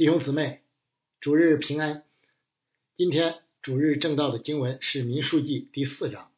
[0.00, 0.62] 弟兄姊妹，
[1.20, 2.04] 主日平安。
[2.96, 6.32] 今天主日正道的经文是《民数记》第四章，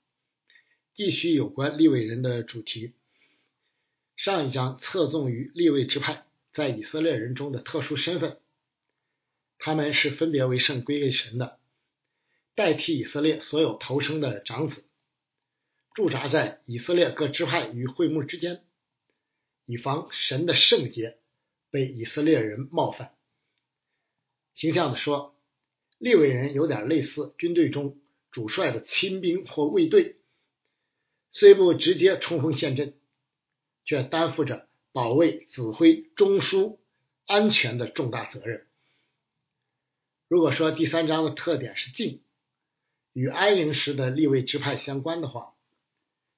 [0.94, 2.94] 继续有关立位人的主题。
[4.16, 8.38] 上一章侧重于立位支派在以色列人中的特殊身份，
[9.58, 11.60] 他们是分别为圣归给神的，
[12.56, 14.82] 代替以色列所有头生的长子，
[15.94, 18.64] 驻扎在以色列各支派与会幕之间，
[19.66, 21.16] 以防神的圣洁
[21.70, 23.14] 被以色列人冒犯。
[24.54, 25.34] 形象的说，
[25.98, 27.98] 利未人有点类似军队中
[28.30, 30.16] 主帅的亲兵或卫队，
[31.30, 32.94] 虽不直接冲锋陷阵，
[33.84, 36.78] 却担负着保卫、指挥、中枢、
[37.26, 38.66] 安全的重大责任。
[40.28, 42.22] 如果说第三章的特点是静，
[43.12, 45.54] 与安营时的立位支派相关的话，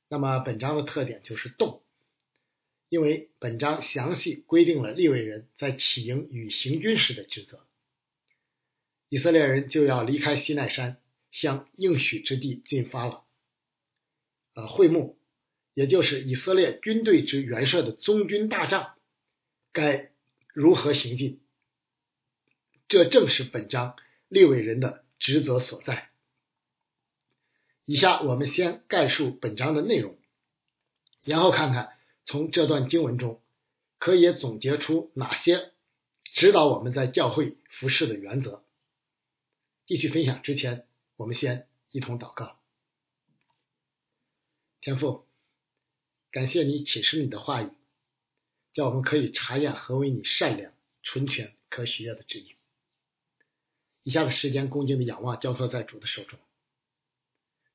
[0.09, 1.83] 那么本章的特点就是动，
[2.89, 7.65] 因为本章详细规定了立位人在起营与行军时的职责。
[9.15, 10.97] 以色列人就要离开西奈山，
[11.31, 13.23] 向应许之地进发了。
[14.55, 15.17] 呃，会幕，
[15.73, 18.97] 也就是以色列军队之元帅的中军大帐，
[19.71, 20.11] 该
[20.53, 21.41] 如何行进？
[22.89, 23.95] 这正是本章
[24.27, 26.11] 立伟人的职责所在。
[27.85, 30.19] 以下我们先概述本章的内容，
[31.23, 31.93] 然后看看
[32.25, 33.41] 从这段经文中
[34.01, 35.71] 可以总结出哪些
[36.25, 38.65] 指导我们在教会服侍的原则。
[39.87, 42.59] 继续分享之前，我们先一同祷告。
[44.81, 45.27] 天父，
[46.31, 47.71] 感谢你启示你的话语，
[48.73, 52.57] 叫我们可以查验何为你善良、纯全、可喜悦的旨意。
[54.03, 56.39] 以下的时间，恭敬的仰望交托在主的手中，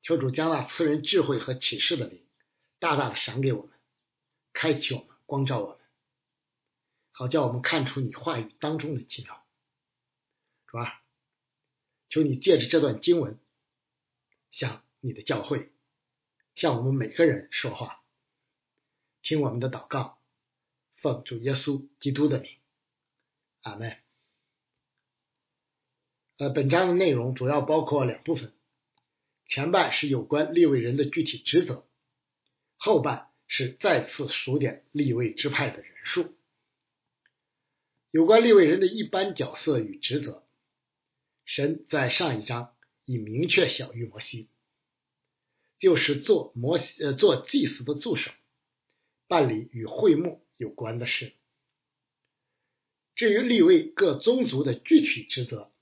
[0.02, 2.26] 求主将那赐人智慧和启示的灵，
[2.80, 3.72] 大大的赏给我们，
[4.52, 5.78] 开启我们，光照我们，
[7.12, 9.46] 好叫我们看出你话语当中的奇妙。
[10.66, 10.96] 主啊。
[12.10, 13.38] 求你借着这段经文，
[14.50, 15.70] 向你的教会，
[16.56, 18.02] 向我们每个人说话，
[19.22, 20.18] 听我们的祷告，
[20.96, 22.50] 奉主耶稣基督的名，
[23.62, 23.96] 阿门。
[26.36, 28.52] 呃，本章的内容主要包括两部分，
[29.46, 31.86] 前半是有关立位人的具体职责，
[32.76, 36.34] 后半是再次数点立位支派的人数。
[38.10, 40.44] 有关立位人的一般角色与职责。
[41.50, 44.48] 神在上一章已明确小于摩西，
[45.80, 48.30] 就是做摩西呃做祭司的助手，
[49.26, 51.32] 办理与会幕有关的事。
[53.16, 55.72] 至于立位各宗族的具体职责，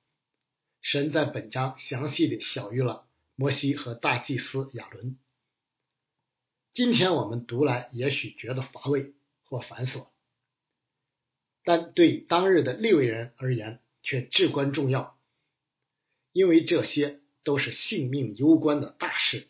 [0.80, 5.18] 神在本章详细的小于了摩西和大祭司亚伦。
[6.72, 9.12] 今天我们读来也许觉得乏味
[9.44, 10.08] 或繁琐，
[11.62, 15.17] 但对当日的立位人而言却至关重要。
[16.38, 19.48] 因为这些都是性命攸关的大事，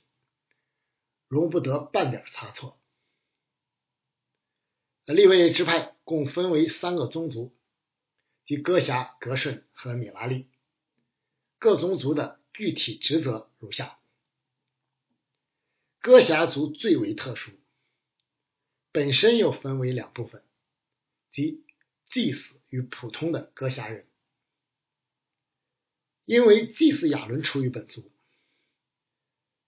[1.27, 2.81] 容不得半点差错。
[5.05, 7.55] 立位支派共分为三个宗族，
[8.47, 10.49] 即哥辖、格顺和米拉利。
[11.59, 13.99] 各宗族的具体职责如下：
[16.01, 17.51] 哥辖族最为特殊，
[18.93, 20.43] 本身又分为两部分，
[21.33, 21.67] 即
[22.07, 22.41] 祭司
[22.71, 24.08] 与普通的哥辖人。
[26.29, 28.11] 因为祭司亚伦出于本族，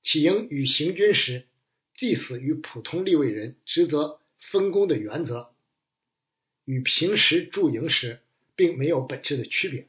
[0.03, 1.47] 起营与行军时，
[1.95, 5.55] 祭司与普通立位人职责分工的原则，
[6.67, 8.21] 与平时驻营时
[8.57, 9.89] 并没有本质的区别。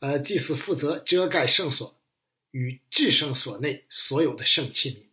[0.00, 1.96] 呃，祭祀负责遮盖圣所
[2.50, 5.04] 与至圣所内所有的圣器皿，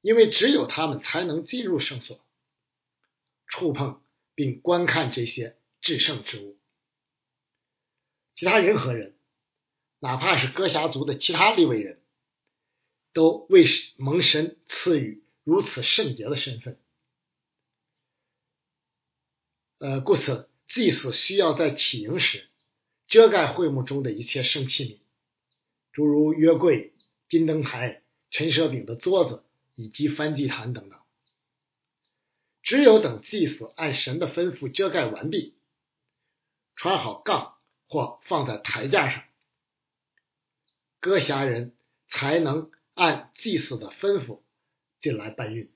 [0.00, 2.24] 因为只有他们才能进入圣所，
[3.46, 4.02] 触碰
[4.34, 6.57] 并观看这些至圣之物。
[8.38, 9.16] 其他任何人，
[9.98, 12.00] 哪怕是哥侠族的其他立位人，
[13.12, 13.66] 都为
[13.96, 16.78] 蒙神赐予如此圣洁的身份。
[19.78, 22.48] 呃，故此祭司需要在起营时
[23.08, 25.00] 遮盖会幕中的一切圣器皿，
[25.90, 26.94] 诸如约柜、
[27.28, 29.42] 金灯台、陈设饼的桌子
[29.74, 31.00] 以及燔祭坛等等。
[32.62, 35.56] 只有等祭司按神的吩咐遮盖完毕，
[36.76, 37.57] 穿好杠。
[37.88, 39.24] 或放在台架上，
[41.00, 41.74] 割辖人
[42.08, 44.42] 才能按祭祀的吩咐
[45.00, 45.72] 进来搬运。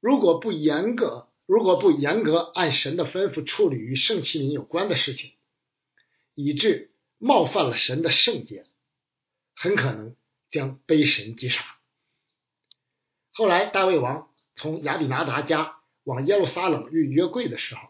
[0.00, 5.32] 如果不严格，如果不严格按神的吩咐处理与圣器皿有关的事情，
[6.34, 8.66] 以致冒犯了神的圣洁，
[9.54, 10.14] 很可能
[10.50, 11.64] 将被神击杀。
[13.32, 17.88] 后来大卫王从亚比拿达家往耶路撒冷运约柜的时候。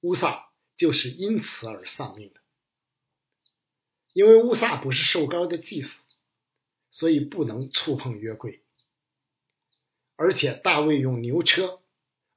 [0.00, 0.45] 乌撒
[0.76, 2.40] 就是因此而丧命的。
[4.12, 5.90] 因为乌撒不是受膏的祭司，
[6.90, 8.62] 所以不能触碰约柜。
[10.16, 11.82] 而且大卫用牛车，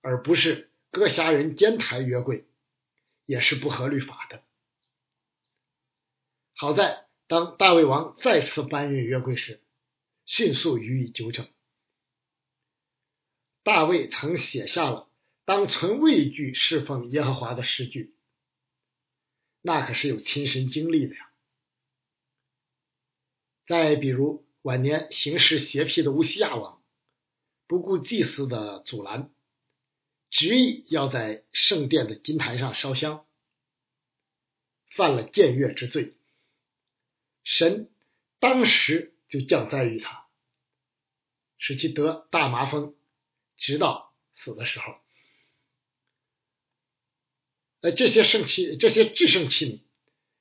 [0.01, 2.45] 而不是割下人肩抬约柜，
[3.25, 4.43] 也是不合律法的。
[6.55, 9.61] 好在当大卫王再次搬运约柜时，
[10.25, 11.47] 迅速予以纠正。
[13.63, 15.09] 大卫曾写下了
[15.45, 18.13] “当存畏惧侍奉耶和华”的诗句，
[19.61, 21.31] 那可是有亲身经历的呀。
[23.67, 26.77] 再比如晚年行事邪僻的乌西亚王。
[27.67, 29.31] 不顾祭司的阻拦，
[30.31, 33.27] 执意要在圣殿的金坛上烧香，
[34.89, 36.15] 犯了僭越之罪。
[37.43, 37.91] 神
[38.39, 40.25] 当时就降灾于他，
[41.59, 42.95] 使其得大麻风，
[43.55, 44.99] 直到死的时候。
[47.81, 49.79] 呃，这些圣器，这些制圣器皿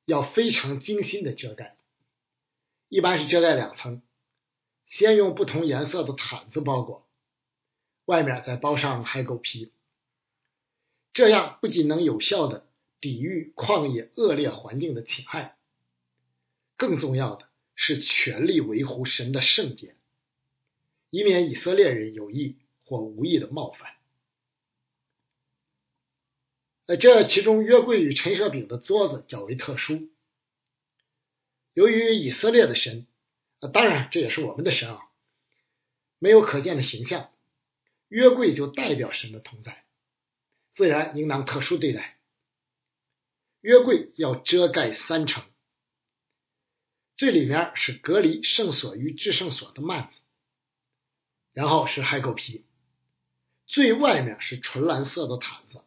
[0.04, 1.76] 要非常精心的遮盖，
[2.88, 4.02] 一般是遮盖两层，
[4.86, 7.06] 先用不同颜色的毯子包裹。
[8.06, 9.70] 外面再包上海狗皮，
[11.12, 12.66] 这样不仅能有效的
[13.00, 15.58] 抵御旷野恶劣环境的侵害，
[16.76, 17.46] 更重要的
[17.76, 19.94] 是全力维护神的圣洁，
[21.10, 23.97] 以免以色列人有意或无意的冒犯。
[26.88, 30.08] 呃，这其中约柜与陈设饼的桌子较为特殊，
[31.74, 33.06] 由于以色列的神，
[33.60, 34.98] 啊当然这也是我们的神啊，
[36.18, 37.30] 没有可见的形象。
[38.08, 39.84] 约柜就代表神的同在，
[40.76, 42.16] 自然应当特殊对待。
[43.60, 45.44] 约柜要遮盖三层，
[47.18, 50.16] 最里面是隔离圣所与至圣所的幔子，
[51.52, 52.64] 然后是海狗皮，
[53.66, 55.84] 最外面是纯蓝色的毯子。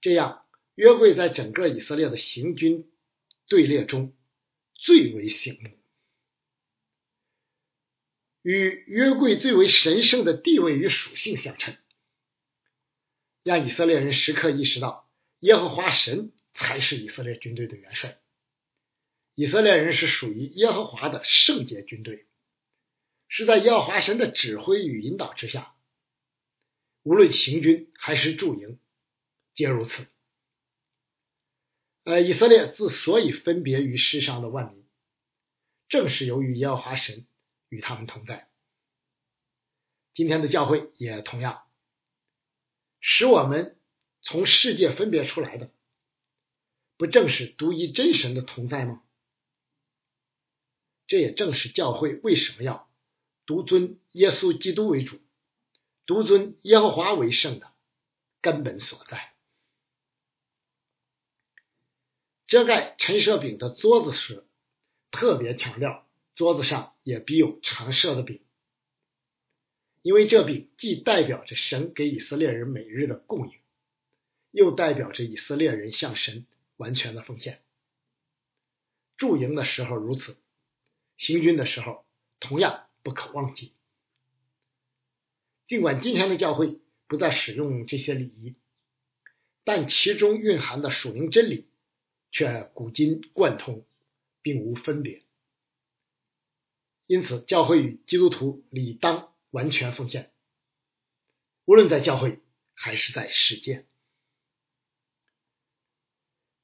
[0.00, 0.44] 这样，
[0.74, 2.90] 约柜在整个以色列的行军
[3.48, 4.16] 队列中
[4.74, 5.70] 最为醒目。
[8.42, 11.76] 与约柜最为神圣的地位与属性相称，
[13.42, 15.10] 让以色列人时刻意识到，
[15.40, 18.18] 耶和华神才是以色列军队的元帅。
[19.34, 22.26] 以色列人是属于耶和华的圣洁军队，
[23.28, 25.74] 是在耶和华神的指挥与引导之下，
[27.02, 28.78] 无论行军还是驻营，
[29.54, 30.06] 皆如此。
[32.04, 34.84] 呃，以色列之所以分别于世上的万民，
[35.88, 37.26] 正是由于耶和华神。
[37.72, 38.50] 与他们同在。
[40.12, 41.62] 今天的教会也同样，
[42.98, 43.78] 使我们
[44.22, 45.70] 从世界分别出来的，
[46.96, 49.04] 不正是独一真神的同在吗？
[51.06, 52.90] 这也正是教会为什么要
[53.46, 55.20] 独尊耶稣基督为主，
[56.06, 57.72] 独尊耶和华为圣的
[58.40, 59.32] 根本所在。
[62.50, 64.44] 遮盖陈设饼的桌子时，
[65.12, 66.06] 特别强调。
[66.34, 68.40] 桌子上也必有常设的饼，
[70.00, 73.58] 因为这饼既代表着神给以色列人每日的供应，
[74.50, 77.60] 又代表着以色列人向神完全的奉献。
[79.18, 80.36] 驻营的时候如此，
[81.18, 82.06] 行军的时候
[82.38, 83.74] 同样不可忘记。
[85.68, 88.54] 尽管今天的教会不再使用这些礼仪，
[89.62, 91.68] 但其中蕴含的属灵真理
[92.30, 93.84] 却古今贯通，
[94.42, 95.22] 并无分别。
[97.06, 100.30] 因此，教会与基督徒理当完全奉献，
[101.64, 102.38] 无论在教会
[102.74, 103.84] 还是在世界。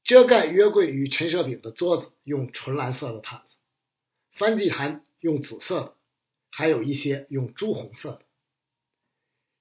[0.05, 3.57] 遮盖约柜与陈设饼的桌子用纯蓝色的毯子，
[4.31, 5.97] 翻地毯用紫色的，
[6.49, 8.23] 还有一些用朱红色的，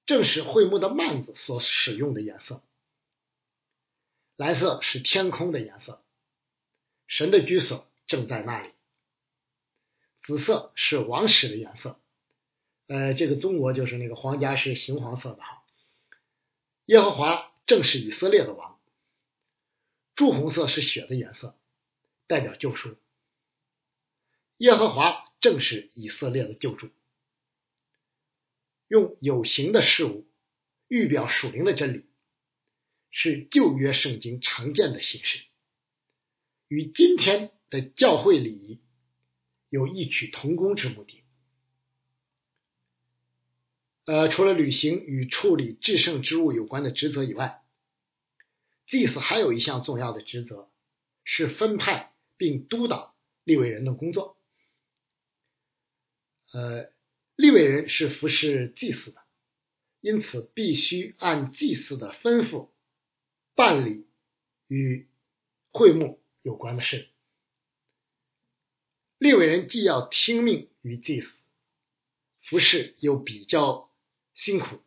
[0.05, 2.61] 正是会幕的幔子所使用的颜色。
[4.35, 6.03] 蓝色是天空的颜色，
[7.07, 8.71] 神的居所正在那里。
[10.23, 11.99] 紫色是王室的颜色，
[12.87, 15.63] 呃，这个中国就是那个皇家是猩黄色的哈。
[16.85, 18.79] 耶和华正是以色列的王。
[20.15, 21.55] 朱红色是血的颜色，
[22.27, 22.95] 代表救赎。
[24.57, 26.89] 耶和华正是以色列的救主。
[28.87, 30.25] 用有形的事物
[30.87, 32.05] 预表属灵的真理，
[33.17, 35.45] 是旧约圣经常见的形式，
[36.67, 38.79] 与今天的教会礼仪。
[39.69, 41.23] 有异曲同工之目的。
[44.05, 47.61] 呃，除了履行与处理制胜之物有关的职责以外，
[48.87, 50.69] 祭司还有一项重要的职责，
[51.25, 54.37] 是分派并督导立位人的工作。
[56.53, 56.89] 呃，
[57.35, 59.21] 立位人是服侍祭司的，
[59.99, 62.69] 因此必须按祭司的吩咐
[63.55, 64.05] 办理
[64.67, 65.07] 与
[65.71, 67.09] 会幕有关的事。
[69.17, 71.33] 立伟人既要听命于祭司，
[72.41, 73.89] 服侍又比较
[74.33, 74.81] 辛苦，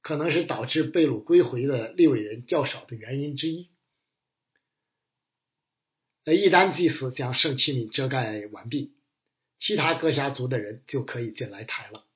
[0.00, 3.68] 可能是导致被掳归回的立伟人较少的原因之一。
[6.24, 8.94] 那一旦祭司将圣器皿遮盖完毕，
[9.58, 12.06] 其他各家族的人就可以进来抬了，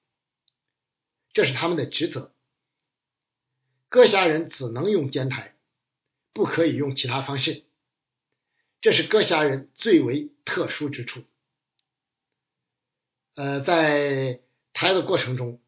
[1.32, 2.32] 这是他们的职责。
[3.88, 5.55] 各家人只能用肩抬，
[6.36, 7.64] 不可以用其他方式。
[8.82, 11.22] 这是各家人最为特殊之处。
[13.32, 14.42] 呃，在
[14.74, 15.62] 抬的过程中，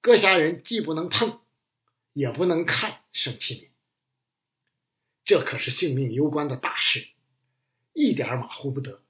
[0.00, 1.38] 各家人既不能碰，
[2.12, 3.68] 也不能看圣器皿，
[5.24, 7.06] 这可是性命攸关的大事，
[7.92, 9.04] 一点马虎不得。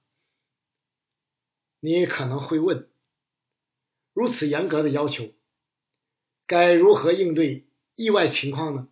[1.81, 2.91] 你可能会问，
[4.13, 5.33] 如此严格的要求，
[6.47, 8.89] 该如何应对意外情况呢？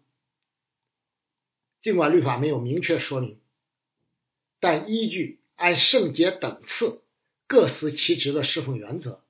[1.84, 3.38] 尽管律法没有明确说明。
[4.58, 7.02] 但依据按圣洁等次
[7.46, 9.22] 各司其职的侍奉原则，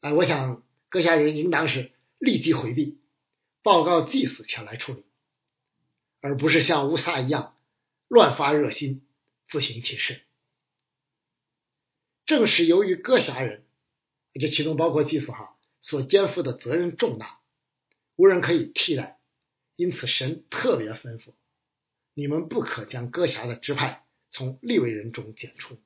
[0.00, 3.00] 哎，我想阁下人应当是立即回避，
[3.62, 5.04] 报告祭司前来处理，
[6.20, 7.56] 而不是像乌撒一样
[8.06, 9.04] 乱发热心
[9.50, 10.22] 自行其事。
[12.24, 13.64] 正是由于阁下人，
[14.34, 17.40] 这其中包括祭司哈所肩负的责任重大，
[18.14, 19.18] 无人可以替代，
[19.76, 21.34] 因此神特别吩咐。
[22.14, 25.78] 你们不可将阁下的支派从立位人中剪除。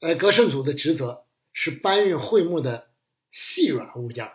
[0.00, 2.90] 呃，阁圣组的职责是搬运会幕的
[3.32, 4.30] 细软物件，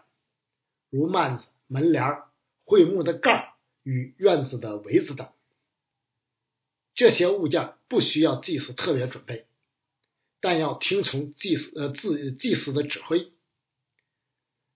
[0.89, 2.23] 如幔子、门帘、
[2.65, 5.31] 会幕的盖与院子的围子等。
[6.95, 9.47] 这些物件不需要祭司特别准备，
[10.41, 13.31] 但要听从祭司呃自祭司的指挥。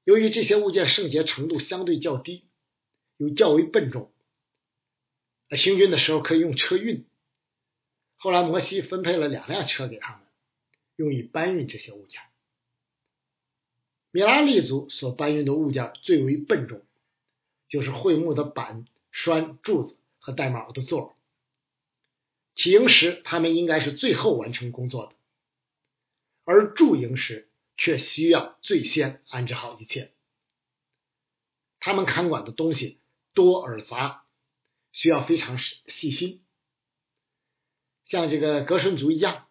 [0.07, 2.45] 由于这些物件圣洁程度相对较低，
[3.17, 4.09] 又较为笨重。
[5.49, 7.05] 行军的时候可以用车运，
[8.15, 10.21] 后来摩西分配了两辆车给他们，
[10.95, 12.21] 用以搬运这些物件。
[14.11, 16.85] 米拉利族所搬运的物件最为笨重，
[17.67, 21.17] 就是桧木的板、栓、柱子和带卯的座。
[22.55, 25.11] 起营时，他们应该是最后完成工作的，
[26.45, 27.46] 而驻营时
[27.77, 30.13] 却需要最先安置好一切。
[31.79, 32.99] 他们看管的东西
[33.33, 34.25] 多而杂。
[34.93, 36.43] 需要非常细心，
[38.05, 39.47] 像这个格顺族一样，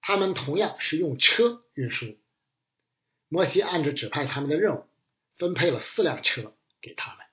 [0.00, 2.16] 他们同样是用车运输。
[3.26, 4.84] 摩西按照指派他们的任务，
[5.38, 7.26] 分配了四辆车给他们。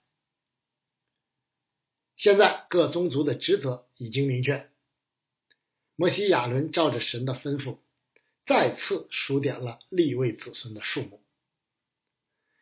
[2.15, 4.71] 现在各宗族的职责已经明确，
[5.95, 7.77] 摩西亚伦照着神的吩咐，
[8.47, 11.21] 再次数点了立位子孙的数目，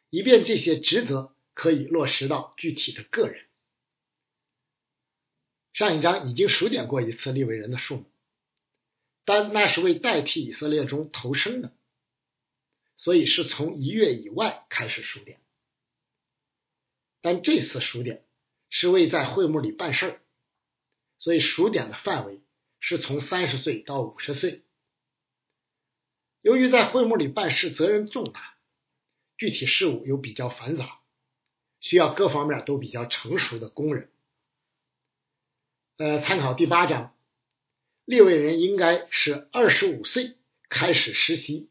[0.10, 3.46] 以便这些职责可以落实到具体的个人。
[5.74, 8.06] 上一章已经数点过一次立位人的数目，
[9.26, 11.72] 但那是为代替以色列中投生的，
[12.98, 15.40] 所以是从一月以外开始数点。
[17.22, 18.26] 但这次数点
[18.70, 20.22] 是为在会幕里办事儿，
[21.20, 22.42] 所以数点的范围
[22.80, 24.64] 是从三十岁到五十岁。
[26.46, 28.56] 由于在会幕里办事责任重大，
[29.36, 31.00] 具体事务又比较繁杂，
[31.80, 34.12] 需要各方面都比较成熟的工人。
[35.98, 37.16] 呃，参考第八章，
[38.06, 40.36] 立位人应该是二十五岁
[40.70, 41.68] 开始实习，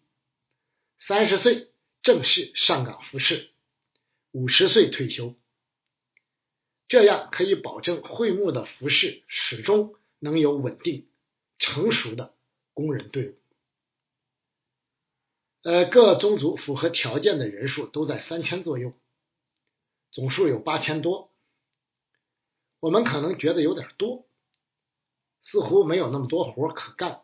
[0.99, 1.69] 三十岁
[2.03, 3.51] 正式上岗服侍，
[4.33, 5.37] 五十岁退休，
[6.89, 11.07] 这样可以保证会幕的服饰始终能有稳定、
[11.61, 12.35] 成熟的
[12.73, 13.37] 工人队伍。
[15.65, 18.93] 呃，各宗族符合条件的人数都在三千左右，
[20.13, 21.33] 总数有八千多。
[22.81, 24.27] 我们可能觉得有点多，
[25.43, 27.23] 似乎没有那么多活可干。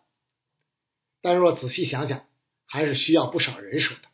[1.20, 2.26] 但若仔细想想，
[2.64, 4.08] 还是需要不少人手的。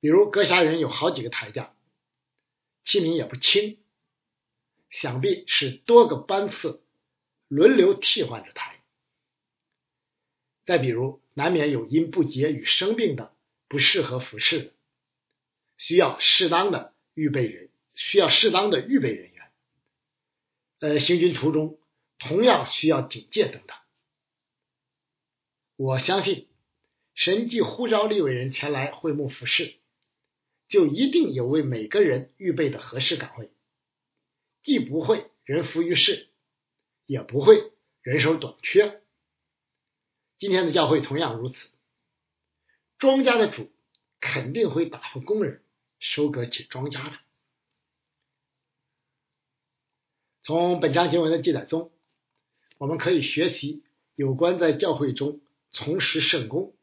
[0.00, 1.74] 比如阁下人有好几个台架，
[2.86, 3.78] 器皿也不轻，
[4.88, 6.82] 想必是多个班次
[7.48, 8.75] 轮流替换着抬。
[10.66, 13.32] 再比如，难免有因不洁与生病的
[13.68, 14.72] 不适合服侍的，
[15.78, 19.50] 需要适当的预备人，需要适当的预备人员。
[20.80, 21.78] 呃，行军途中
[22.18, 23.76] 同样需要警戒等等。
[25.76, 26.48] 我相信，
[27.14, 29.76] 神既呼召立伟人前来会幕服侍，
[30.68, 33.50] 就一定有为每个人预备的合适岗位，
[34.64, 36.28] 既不会人浮于事，
[37.06, 37.70] 也不会
[38.02, 39.00] 人手短缺。
[40.38, 41.56] 今天的教会同样如此，
[42.98, 43.70] 庄稼的主
[44.20, 45.62] 肯定会打发工人
[45.98, 47.18] 收割起庄稼的。
[50.42, 51.90] 从本章经文的记载中，
[52.76, 53.82] 我们可以学习
[54.14, 55.40] 有关在教会中
[55.70, 56.76] 从事圣工，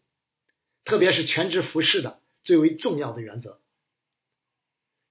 [0.83, 3.59] 特别是全职服侍的最为重要的原则，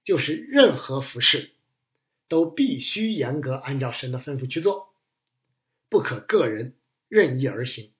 [0.03, 1.53] 就是任何服侍
[2.27, 4.93] 都必须严格按照神的吩咐去做，
[5.87, 6.75] 不可个人
[7.07, 7.92] 任意而行。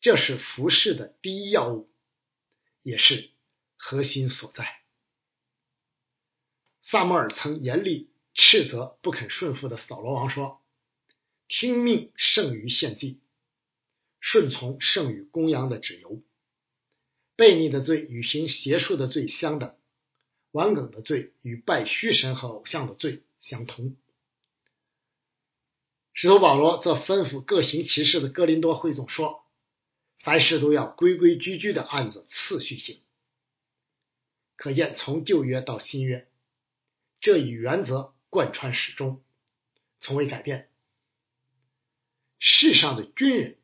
[0.00, 1.90] 这是服侍的第一要务，
[2.82, 3.32] 也是
[3.76, 4.80] 核心所在。
[6.82, 10.62] 萨摩尔曾严厉斥责不肯顺服的扫罗王说
[11.48, 13.20] ：“听命胜于献祭，
[14.20, 16.22] 顺从胜于公羊的脂油。
[17.36, 19.78] 悖逆的罪与行邪术的罪相等，
[20.50, 23.96] 顽梗的罪与拜虚神和偶像的罪相同。”
[26.14, 29.44] 使徒保罗则吩咐各行其事的哥林多会众说。
[30.22, 33.02] 凡事都要规规矩矩的按着次序行，
[34.54, 36.28] 可见从旧约到新约，
[37.20, 39.24] 这一原则贯穿始终，
[40.00, 40.70] 从未改变。
[42.38, 43.58] 世上的军人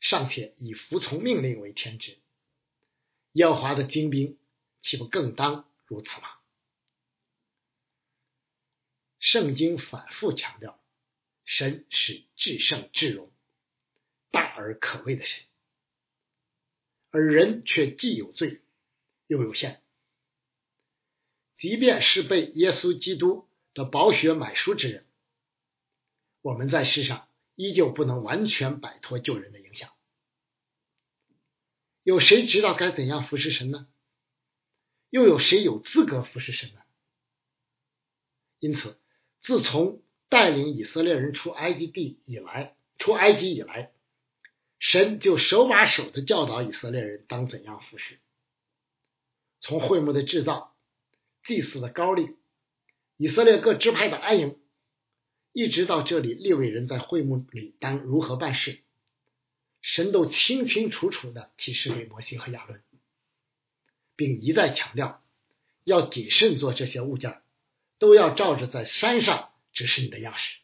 [0.00, 2.18] 尚且以服从命令为天职，
[3.32, 4.38] 耶和华的精兵
[4.80, 6.28] 岂不更当如此吗？
[9.18, 10.82] 圣经反复强调，
[11.44, 13.30] 神是至圣至荣、
[14.30, 15.44] 大而可畏的神。
[17.10, 18.60] 而人却既有罪
[19.26, 19.82] 又有限，
[21.58, 25.06] 即便是被耶稣基督的宝血买赎之人，
[26.40, 29.92] 我们在世上依旧不能完全摆脱旧人的影响。
[32.02, 33.86] 有谁知道该怎样服侍神呢？
[35.10, 36.80] 又有谁有资格服侍神呢？
[38.60, 38.98] 因此，
[39.42, 43.92] 自从带领以色列人出埃及地以来，出埃及以来。
[44.80, 48.18] 神就手把手的教导以色列人当怎样服侍，
[49.60, 50.74] 从会幕的制造、
[51.44, 52.34] 祭祀的高丽、
[53.18, 54.58] 以色列各支派的安营，
[55.52, 58.80] 一直到这里利未人在会幕里当如何办事，
[59.82, 62.82] 神都清清楚楚的启示给摩西和亚伦，
[64.16, 65.22] 并一再强调
[65.84, 67.42] 要谨慎做这些物件，
[67.98, 70.58] 都要照着在山上指示你的样式，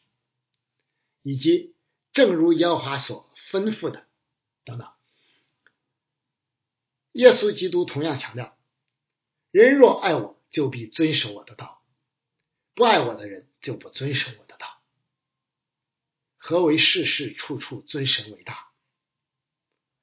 [1.21, 1.75] 以及
[2.13, 4.06] 正如耶和华所吩咐的。
[4.67, 4.91] 等等，
[7.13, 8.57] 耶稣基督同样强调：
[9.51, 11.81] 人若爱我，就必遵守我的道；
[12.75, 14.81] 不爱我的人，就不遵守我的道。
[16.35, 18.67] 何为事事处处尊神为大？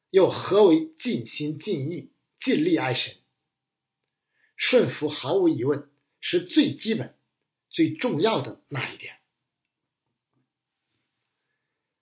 [0.08, 3.14] 又何为尽心尽意尽力爱神？
[4.56, 7.18] 顺服毫无疑问是最基本、
[7.68, 9.18] 最重要的那一点。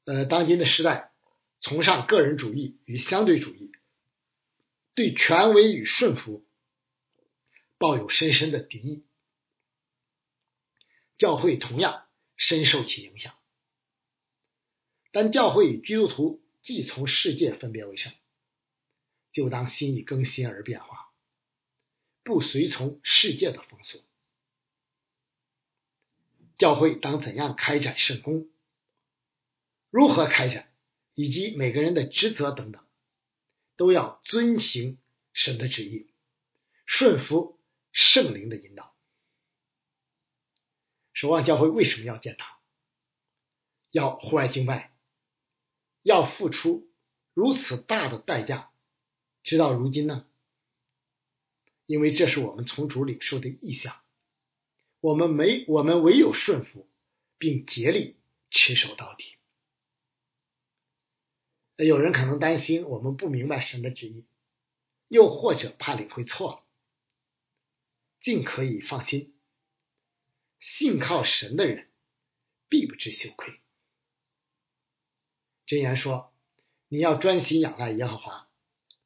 [0.04, 1.11] 呃，当今的时代。
[1.62, 3.72] 崇尚个人主义与相对主义，
[4.94, 6.44] 对权威与顺服
[7.78, 9.06] 抱有深深的敌意。
[11.18, 13.38] 教会同样深受其影响，
[15.12, 18.12] 但教会与基督徒既从世界分别为圣，
[19.32, 21.12] 就当心意更新而变化，
[22.24, 24.02] 不随从世界的风俗。
[26.58, 28.50] 教会当怎样开展圣功？
[29.90, 30.71] 如何开展？
[31.14, 32.84] 以及每个人的职责等等，
[33.76, 34.98] 都要遵行
[35.32, 36.10] 神的旨意，
[36.86, 37.60] 顺服
[37.92, 38.94] 圣灵的引导。
[41.12, 42.48] 守望教会为什么要建堂？
[43.90, 44.92] 要户外敬拜？
[46.02, 46.90] 要付出
[47.34, 48.70] 如此大的代价？
[49.44, 50.26] 直到如今呢？
[51.84, 54.00] 因为这是我们从主领受的意向，
[55.00, 56.88] 我们没我们唯有顺服，
[57.38, 58.16] 并竭力
[58.50, 59.36] 持守到底。
[61.84, 64.24] 有人可能担心我们不明白神的旨意，
[65.08, 66.64] 又或者怕领会错了，
[68.20, 69.34] 尽可以放心，
[70.60, 71.90] 信靠神的人
[72.68, 73.60] 必不知羞愧。
[75.66, 76.34] 箴言说
[76.88, 78.50] ：“你要专心仰赖耶和华，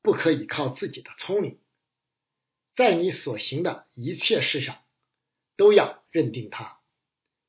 [0.02, 1.60] 不可以靠自己的聪明，
[2.74, 4.84] 在你所行的一切事上
[5.56, 6.80] 都要认定他，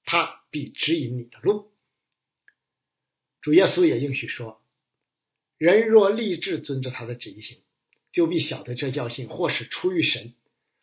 [0.04, 1.74] 他必指引你的路。”
[3.42, 4.64] 主耶稣也应许说。
[5.58, 7.60] 人若立志遵着他的旨意行，
[8.12, 10.36] 就必晓得这教训或是出于神，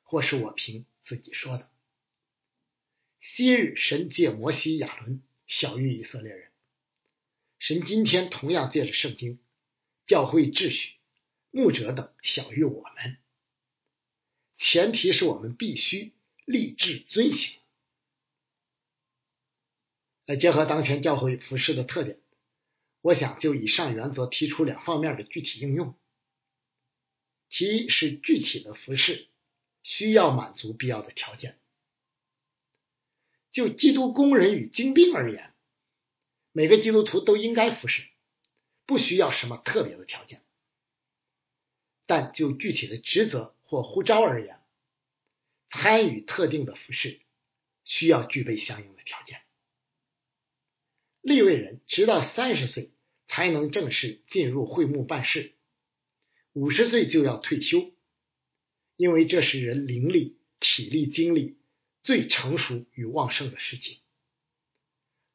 [0.02, 1.70] 或是我凭自己说的。
[3.20, 6.50] 昔日神借摩西、亚伦小于以色列人，
[7.58, 9.38] 神今天同样借着圣经
[10.06, 10.94] 教会秩序、
[11.50, 13.16] 牧者等小于我们。
[14.56, 16.12] 前提是我们必须
[16.44, 17.58] 立志遵行。
[20.26, 22.18] 来结合当前教会服饰的特点。
[23.04, 25.94] 我想就以上原则提出两方面的具体应用。
[27.50, 29.28] 其一是具体的服饰
[29.82, 31.60] 需要满足必要的条件，
[33.52, 35.52] 就基督工人与精兵而言，
[36.50, 38.08] 每个基督徒都应该服侍，
[38.86, 40.42] 不需要什么特别的条件。
[42.06, 44.62] 但就具体的职责或呼召而言，
[45.68, 47.20] 参与特定的服侍，
[47.84, 49.42] 需要具备相应的条件。
[51.20, 52.90] 立位人直到三十岁
[53.26, 55.54] 才能正式进入会幕办事，
[56.52, 57.92] 五十岁就要退休，
[58.96, 61.58] 因为这是人灵力、体力、精力
[62.02, 64.00] 最成熟与旺盛的时期，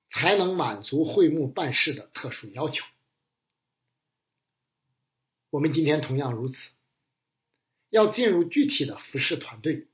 [0.10, 2.86] 才能满足会幕办事的特殊要求。
[5.50, 6.56] 我们今天同样如此，
[7.90, 9.88] 要进入具体的服饰团队，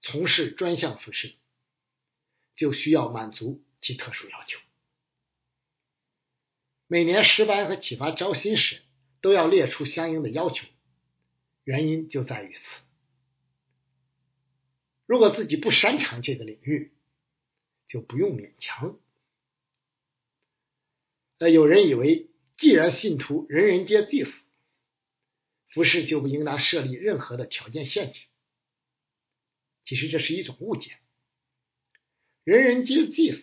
[0.00, 1.34] 从事专项服饰，
[2.54, 4.58] 就需要满足其特殊要求。
[6.92, 8.82] 每年十班和启发招新时，
[9.22, 10.66] 都要列出相应的要求，
[11.64, 12.60] 原因就在于此。
[15.06, 16.92] 如果自己不擅长这个领域，
[17.86, 19.00] 就不用勉强。
[21.38, 22.28] 那有人以为，
[22.58, 24.30] 既然信徒人人皆祭司，
[25.68, 28.20] 服饰就不应当设立任何的条件限制。
[29.86, 30.98] 其实这是一种误解。
[32.44, 33.42] 人人皆祭司，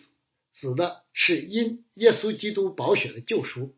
[0.54, 3.76] 指的是因耶稣基督宝血的救赎，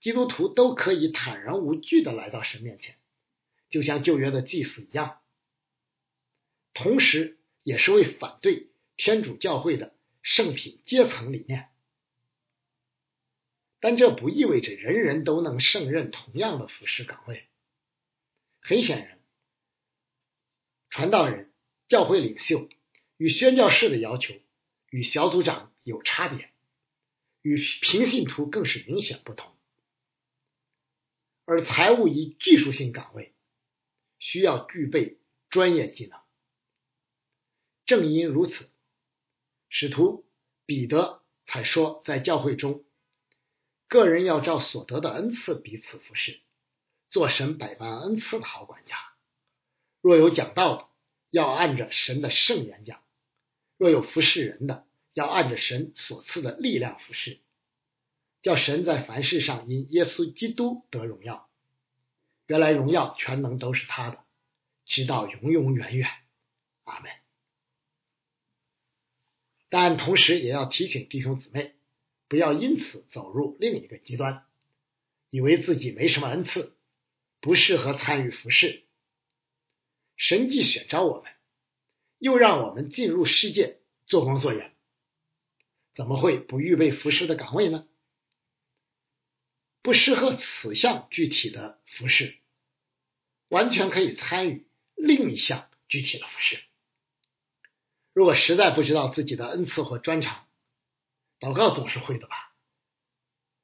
[0.00, 2.96] 基督徒都可以坦然无惧的来到神面前，
[3.70, 5.20] 就像旧约的祭司一样。
[6.72, 11.68] 同时，也是为反对天主教会的圣品阶层理念。
[13.80, 17.48] 但这不意味着人人都能胜任同样的服饰岗位。
[18.60, 19.18] 很显然，
[20.90, 21.50] 传道人、
[21.88, 22.68] 教会领袖
[23.16, 24.34] 与宣教士的要求
[24.90, 26.50] 与小组长有差别，
[27.42, 29.56] 与平信徒更是明显不同。
[31.44, 33.34] 而财务与技术性岗位
[34.18, 36.20] 需要具备专业技能。
[37.86, 38.70] 正因如此，
[39.68, 40.28] 使徒
[40.64, 42.84] 彼得才说，在教会中，
[43.88, 46.40] 个人要照所得的恩赐彼此服侍。
[47.08, 48.96] 做神百般恩赐的好管家，
[50.00, 50.88] 若有讲道的，
[51.30, 53.00] 要按着神的圣言讲；
[53.76, 57.40] 若有服侍人的，要按着神所赐的力量服侍，
[58.42, 61.48] 叫神在凡事上因耶稣基督得荣耀。
[62.46, 64.24] 原来荣耀全能都是他的，
[64.86, 66.08] 直到永永远远。
[66.84, 67.10] 阿门。
[69.68, 71.74] 但同时也要提醒弟兄姊妹，
[72.28, 74.44] 不要因此走入另一个极端，
[75.28, 76.76] 以为自己没什么恩赐。
[77.42, 78.84] 不适合参与服侍。
[80.18, 81.32] 神既选召我们，
[82.18, 84.69] 又让我们进入世界做光做盐，
[86.00, 87.86] 怎么会不预备服饰的岗位呢？
[89.82, 92.38] 不适合此项具体的服饰，
[93.48, 96.58] 完全可以参与另一项具体的服饰。
[98.14, 100.46] 如果实在不知道自己的恩赐或专长，
[101.38, 102.54] 祷告总是会的吧？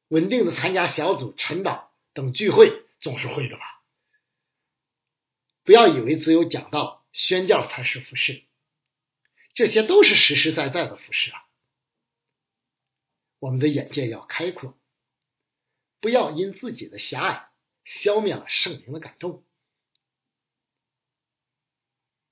[0.08, 2.82] 稳定的参加小组、晨祷等聚会。
[3.00, 3.82] 总是会的吧？
[5.64, 8.42] 不要以为只有讲道、宣教才是服饰，
[9.54, 11.45] 这些都是实实在在的服饰啊！
[13.38, 14.78] 我们的眼界要开阔，
[16.00, 17.48] 不要因自己的狭隘
[17.84, 19.44] 消灭了圣灵的感动。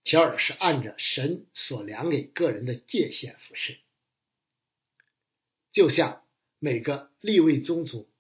[0.03, 3.81] 其二是按着神所量给个人的界限服饰，
[5.73, 6.27] 就像
[6.59, 8.11] 每个立位宗族。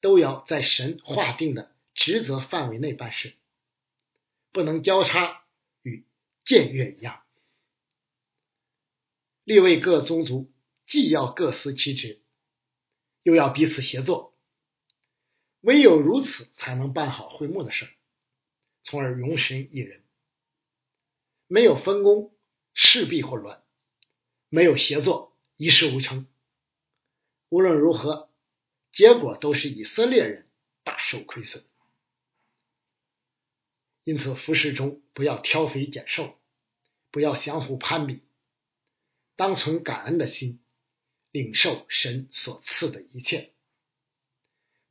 [0.00, 3.34] 都要在神划定的职责范围内办事，
[4.52, 5.44] 不能交叉
[5.82, 6.06] 与
[6.44, 7.24] 僭越一样。
[9.42, 10.52] 立位各宗族
[10.88, 12.20] 既要各司其职，
[13.22, 14.34] 又要彼此协作，
[15.60, 17.88] 唯有如此，才能办好会幕的事，
[18.82, 20.02] 从而容神一人。
[21.46, 22.34] 没有分工，
[22.74, 23.62] 势必混乱；
[24.48, 26.26] 没有协作，一事无成。
[27.50, 28.26] 无论如何。
[28.90, 30.48] 结果都是以色列人
[30.82, 31.62] 大受亏损，
[34.02, 36.36] 因此服饰中不要挑肥拣瘦，
[37.10, 38.22] 不要相互攀比，
[39.36, 40.58] 当存感恩的心，
[41.30, 43.52] 领受神所赐的一切，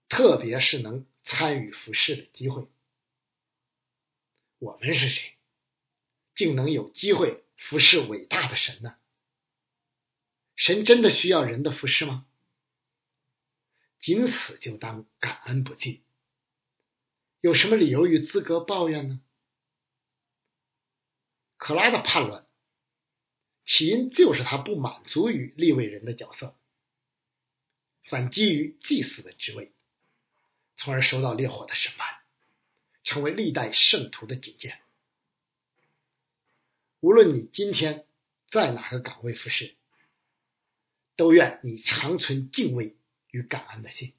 [0.09, 2.67] 特别是能参与服饰的机会。
[4.59, 5.37] 我们是谁，
[6.35, 8.97] 竟能有机会服侍伟大的神呢？
[10.55, 12.25] 神真的需要人的服侍吗？
[13.99, 16.03] 仅此就当感恩不尽，
[17.41, 19.21] 有什么理由与资格抱怨呢？
[21.57, 22.46] 可拉的叛乱
[23.67, 26.55] 起因就是他不满足于立位人的角色，
[28.05, 29.73] 反基于祭祀的职位，
[30.77, 32.21] 从而受到烈火的审判，
[33.03, 34.79] 成为历代圣徒的警戒。
[37.01, 38.05] 无论你今天
[38.49, 39.75] 在哪个岗位服侍，
[41.17, 42.95] 都愿你常存敬畏
[43.31, 44.13] 与感恩的心，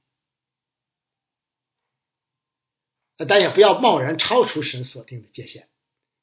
[3.27, 5.71] 但也不要贸然超出神所定的界限，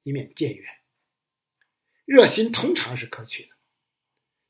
[0.03, 0.77] 以免渐远。
[2.05, 3.55] 热心通常是可取的，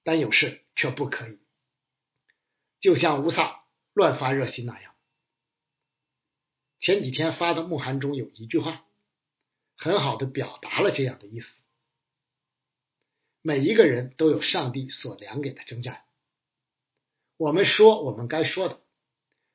[0.03, 1.39] 但有事却不可以。
[2.81, 3.63] 就像乌萨
[3.93, 4.93] 乱发热心那样，
[6.79, 8.85] 前几天发的慕函中有一句话，
[9.77, 11.49] 很好的表达了这样的意思。
[13.41, 16.03] 每一个人都有上帝所量给的征战，
[17.37, 18.81] 我们说我们该说的，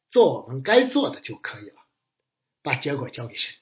[0.08, 1.82] 做我们该做的就可以了，
[2.62, 3.54] 把结果交给神。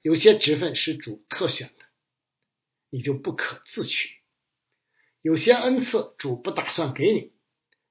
[0.00, 1.79] 有些职分是主特选的。
[2.90, 4.10] 你就不可自取。
[5.22, 7.32] 有些恩赐主不打算给你，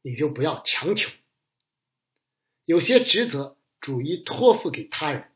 [0.01, 1.09] 你就不要强求。
[2.65, 5.31] 有些职责主已托付给他人，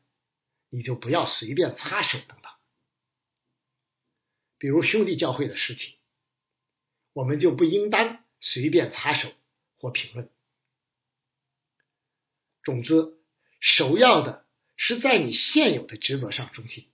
[0.68, 2.52] 你就不要随便插手等等。
[4.58, 5.94] 比如兄弟教会的事情，
[7.12, 9.32] 我们就不应当随便插手
[9.76, 10.30] 或评论。
[12.62, 13.18] 总之，
[13.60, 14.46] 首要的
[14.76, 16.90] 是在你现有的职责上忠心，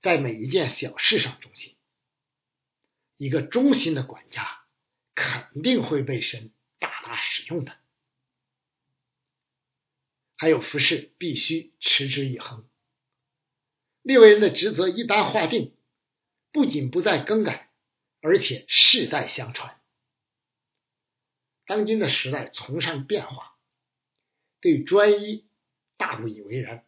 [0.00, 1.75] 在每一件小事上忠心。
[3.16, 4.64] 一个忠心的管家
[5.14, 7.76] 肯定会被神大大使用的。
[10.36, 12.68] 还有服饰必须持之以恒。
[14.02, 15.74] 立位人的职责一旦划定，
[16.52, 17.70] 不仅不再更改，
[18.20, 19.80] 而且世代相传。
[21.64, 23.58] 当今的时代崇尚变化，
[24.60, 25.48] 对专一
[25.96, 26.86] 大不以为然，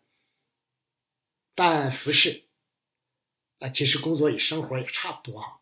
[1.55, 2.45] 但服饰
[3.59, 5.61] 啊，其实工作与生活也差不多啊。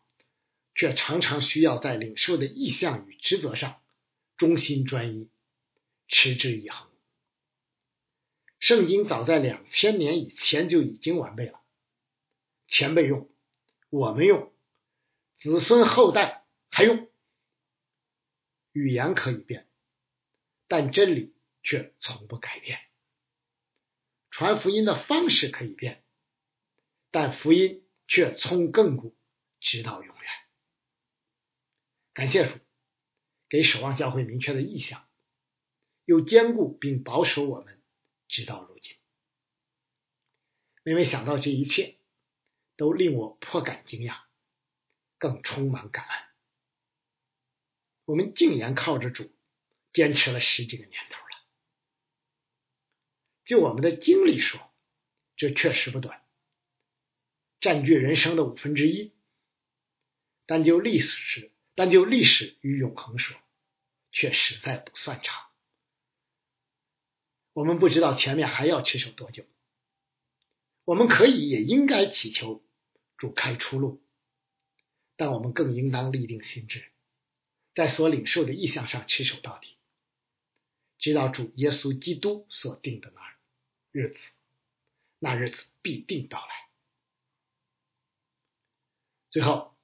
[0.77, 3.81] 却常常需要在领受的意向与职责上
[4.37, 5.29] 忠心专一、
[6.07, 6.87] 持之以恒。
[8.59, 11.59] 圣经早在两千年以前就已经完备了，
[12.67, 13.29] 前辈用，
[13.89, 14.53] 我们用，
[15.39, 17.09] 子孙后代还用。
[18.71, 19.67] 语言可以变，
[20.67, 22.79] 但真理却从不改变。
[24.29, 26.03] 传福音的方式可以变，
[27.09, 29.15] 但福音却从亘古
[29.59, 30.46] 直到永远。
[32.17, 32.59] 感谢主，
[33.47, 35.07] 给守望教会明确的意向，
[36.03, 37.79] 又坚固并保守我们
[38.27, 38.97] 直到如今。
[40.81, 41.99] 每每想到这一切，
[42.75, 44.23] 都令我颇感惊讶，
[45.19, 46.23] 更充满感恩。
[48.05, 49.31] 我们竟然靠着主
[49.93, 51.45] 坚持了十几个年头了。
[53.45, 54.59] 就我们的经历说，
[55.35, 56.25] 这确实不短，
[57.59, 59.13] 占据人生的五分之一。
[60.47, 61.51] 但就历史。
[61.77, 63.37] 但就历史与永恒说，
[64.11, 65.45] 却实在不算长。
[67.53, 69.45] 我们不知道前面还要持守多久。
[70.85, 72.65] 我们可以也应该祈求
[73.15, 74.01] 主开出路，
[75.17, 76.83] 但我们更应当立定心志，
[77.75, 79.77] 在所领受的意向上持守到底，
[80.97, 83.21] 直到主耶稣基督所定的那
[83.91, 84.19] 日子，
[85.19, 86.69] 那日子必定到来。
[89.29, 89.76] 最后。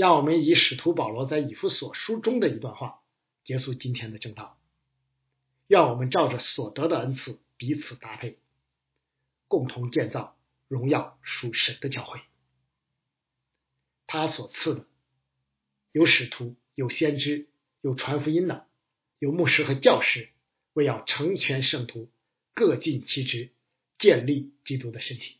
[0.00, 3.02] 让我们以使徒保罗在以弗所书中的一段话
[3.44, 4.58] 结束今天的正道。
[5.66, 8.38] 让我们照着所得的恩赐彼此搭配，
[9.46, 12.18] 共同建造荣耀属神的教会。
[14.06, 14.86] 他所赐的
[15.92, 17.50] 有使徒、有先知、
[17.82, 18.66] 有传福音的、
[19.18, 20.30] 有牧师和教师，
[20.72, 22.10] 为要成全圣徒，
[22.54, 23.50] 各尽其职，
[23.98, 25.36] 建立基督的身体。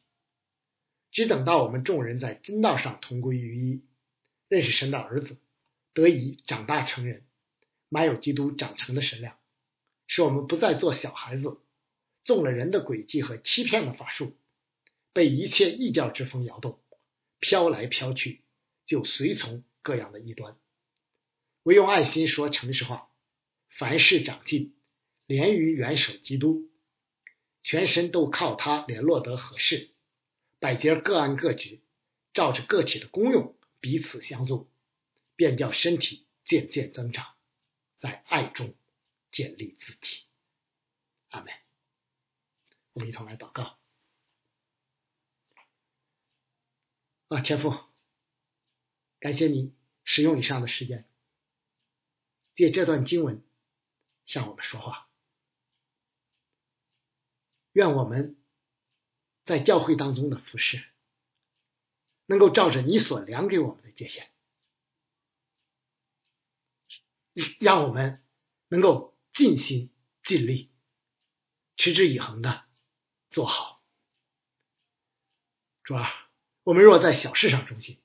[1.12, 3.80] 只等到我们众人在真道上同归于一。
[4.50, 5.36] 认识神的儿子，
[5.94, 7.24] 得以长大成人，
[7.88, 9.38] 满有基督长成的神量，
[10.08, 11.60] 使我们不再做小孩子，
[12.24, 14.36] 中了人的诡计和欺骗的法术，
[15.12, 16.80] 被一切异教之风摇动，
[17.38, 18.42] 飘来飘去，
[18.86, 20.56] 就随从各样的异端。
[21.62, 23.08] 唯用爱心说诚实话，
[23.68, 24.74] 凡事长进，
[25.28, 26.68] 连于元首基督，
[27.62, 29.90] 全身都靠他联络得合适，
[30.58, 31.78] 百节各按各职，
[32.34, 33.54] 照着个体的功用。
[33.80, 34.70] 彼此相助，
[35.36, 37.34] 便叫身体渐渐增长，
[37.98, 38.74] 在爱中
[39.30, 40.24] 建立自己。
[41.30, 41.52] 阿门。
[42.92, 43.78] 我们一同来祷告。
[47.28, 47.72] 啊，天父，
[49.20, 49.72] 感谢你
[50.04, 51.08] 使用以上的时间，
[52.56, 53.42] 借这段经文
[54.26, 55.08] 向我们说话。
[57.72, 58.36] 愿我们
[59.46, 60.89] 在教会当中的服侍。
[62.30, 64.30] 能够照着你所量给我们的界限，
[67.58, 68.24] 让我们
[68.68, 70.70] 能够尽心尽力、
[71.76, 72.68] 持之以恒的
[73.30, 73.82] 做好。
[75.82, 76.30] 主啊，
[76.62, 78.00] 我们若在小事上忠心，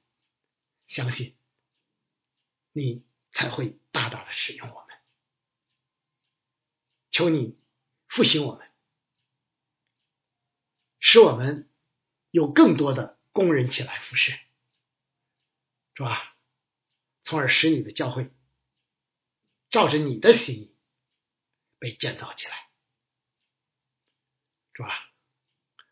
[0.88, 1.38] 相信
[2.72, 4.98] 你才会大大的使用我们。
[7.12, 7.60] 求你
[8.08, 8.72] 复兴我们，
[11.00, 11.70] 使我们
[12.32, 14.32] 有更多的工人起来服侍，
[15.94, 16.38] 是吧？
[17.24, 18.32] 从而使你的教会
[19.70, 20.74] 照着你的心意
[21.78, 22.70] 被建造起来，
[24.74, 25.12] 是吧？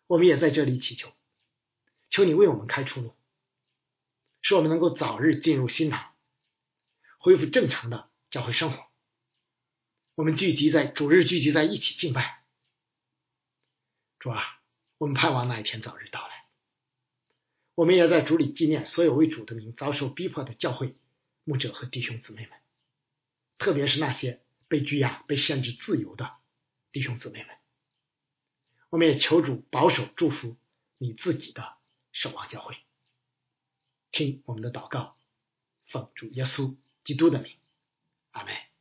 [0.08, 1.14] 我们也在这里祈求，
[2.10, 3.14] 求你为我们开出路，
[4.42, 6.16] 使我们能够早日进入新堂，
[7.18, 8.90] 恢复正常的教会生活。
[10.16, 12.46] 我们聚集在主日聚集在一起敬拜，
[14.18, 14.62] 主啊，
[14.98, 16.43] 我们盼望那一天早日到来。
[17.76, 20.96] 我们也在主里纪念所有为主的名遭受逼迫的教会
[21.44, 22.52] 牧者和弟兄姊妹们，
[23.58, 26.32] 特别是那些被拘押、被限制自由的
[26.92, 27.56] 弟兄姊妹们。
[28.90, 30.56] 我们也求主保守祝福
[31.00, 31.78] 你自己的
[32.12, 32.78] 守望教会，
[34.12, 35.18] 听我们的祷告，
[35.88, 37.58] 奉主耶稣基督的名，
[38.32, 38.73] 阿门。